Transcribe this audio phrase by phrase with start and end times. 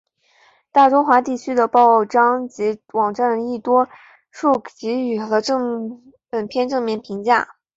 [0.71, 3.87] 大中华地区的报章及网站亦多
[4.31, 5.29] 数给予了
[6.31, 7.55] 本片正面评价。